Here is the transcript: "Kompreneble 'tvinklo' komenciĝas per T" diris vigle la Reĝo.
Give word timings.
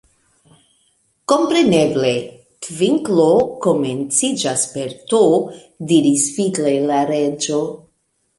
"Kompreneble 1.33 2.13
'tvinklo' 2.67 3.35
komenciĝas 3.67 4.65
per 4.73 4.97
T" 5.13 5.21
diris 5.93 6.27
vigle 6.41 6.75
la 6.89 7.05
Reĝo. 7.13 7.63